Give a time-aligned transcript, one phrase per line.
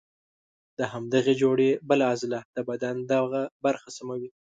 [0.77, 4.29] د همدغې جوړې بله عضله د بدن دغه برخه سموي.